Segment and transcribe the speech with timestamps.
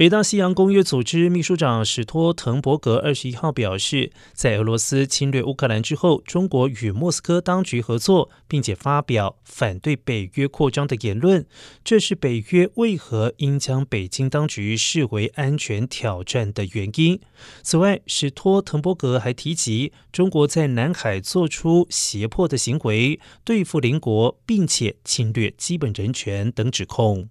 [0.00, 11.46] 北大西洋公约组织秘书长史托滕伯格二十一号表示在俄罗斯侵略乌克兰之后中国与莫斯科当局合作并且发表反对北约扩张的言论
[11.84, 17.20] 这是北约为何应将北京当局视为安全挑战的原因。
[17.62, 27.28] 此外史托滕伯格还提及中国在南海做出胁迫的行为对付邻国并且侵略基本人权等指控。